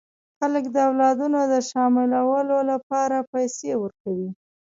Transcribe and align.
خلک 0.39 0.63
د 0.75 0.77
اولادونو 0.89 1.39
د 1.53 1.55
شاملولو 1.69 2.57
لپاره 2.71 3.27
پیسې 3.31 3.71
ورکوي. 3.83 4.29